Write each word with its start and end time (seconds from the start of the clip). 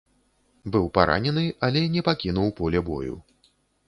Быў 0.75 0.87
паранены, 0.95 1.43
але 1.67 1.83
не 1.97 2.01
пакінуў 2.07 2.49
поле 2.61 2.81
бою. 2.89 3.15